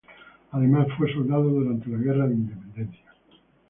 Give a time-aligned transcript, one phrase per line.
[0.49, 3.13] Además, fue soldado durante la Guerra de Independencia.